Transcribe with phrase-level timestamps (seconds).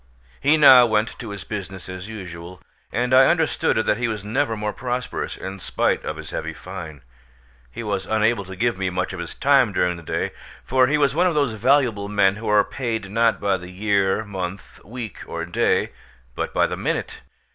[0.39, 2.59] He now went to his business as usual;
[2.91, 7.03] and I understood that he was never more prosperous, in spite of his heavy fine.
[7.69, 10.31] He was unable to give me much of his time during the day;
[10.63, 14.25] for he was one of those valuable men who are paid, not by the year,
[14.25, 15.91] month, week, or day,
[16.33, 17.19] but by the minute.